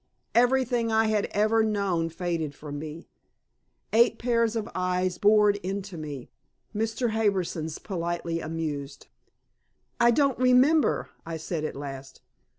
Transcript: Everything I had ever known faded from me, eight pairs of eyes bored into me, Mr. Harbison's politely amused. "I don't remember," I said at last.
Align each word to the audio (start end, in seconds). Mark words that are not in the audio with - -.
Everything 0.33 0.91
I 0.91 1.09
had 1.09 1.25
ever 1.29 1.61
known 1.63 2.09
faded 2.09 2.55
from 2.55 2.79
me, 2.79 3.07
eight 3.93 4.17
pairs 4.17 4.55
of 4.55 4.67
eyes 4.73 5.19
bored 5.19 5.57
into 5.57 5.95
me, 5.95 6.31
Mr. 6.75 7.11
Harbison's 7.11 7.77
politely 7.77 8.39
amused. 8.39 9.05
"I 9.99 10.09
don't 10.09 10.39
remember," 10.39 11.09
I 11.23 11.37
said 11.37 11.63
at 11.63 11.75
last. 11.75 12.21